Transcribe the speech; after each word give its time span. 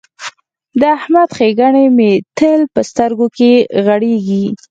د 0.79 0.81
احمد 0.97 1.29
ښېګڼې 1.37 1.85
مې 1.97 2.11
تل 2.37 2.59
په 2.73 2.81
سترګو 2.89 3.27
کې 3.37 3.51
غړېږي. 3.85 4.45